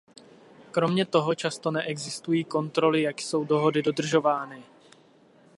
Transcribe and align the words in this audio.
Kromě 0.71 1.05
toho 1.05 1.35
často 1.35 1.71
neexistují 1.71 2.43
kontroly, 2.43 3.01
jak 3.01 3.21
jsou 3.21 3.43
dohody 3.45 3.81
dodržovány. 3.81 4.63